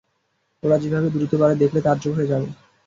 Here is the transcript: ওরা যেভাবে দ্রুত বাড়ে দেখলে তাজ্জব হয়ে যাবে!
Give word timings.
ওরা 0.63 0.77
যেভাবে 0.81 1.07
দ্রুত 1.11 1.31
বাড়ে 1.41 1.55
দেখলে 1.61 1.79
তাজ্জব 1.85 2.13
হয়ে 2.17 2.31
যাবে! 2.31 2.47